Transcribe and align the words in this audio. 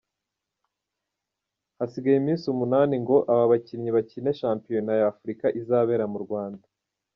Hasigaye 1.77 2.17
iminsi 2.19 2.45
umunani 2.53 2.95
ngo 3.03 3.17
aba 3.31 3.45
bakinnyi 3.51 3.89
bakine 3.97 4.29
shampiyona 4.41 4.91
ya 4.99 5.05
Afurika 5.13 5.45
izabera 5.59 6.05
mu 6.13 6.19
Rwanda. 6.25 6.65